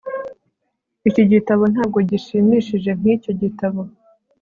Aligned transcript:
Iki 1.09 1.23
gitabo 1.31 1.63
ntabwo 1.73 1.97
gishimishije 2.09 2.91
nkicyo 2.99 3.31
gitabo 3.41 3.81